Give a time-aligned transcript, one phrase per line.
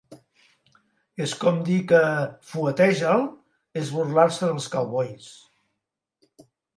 [1.25, 1.99] És com dir que
[2.53, 3.25] "fueteja'l"
[3.81, 5.29] és burlar-se dels cowboys.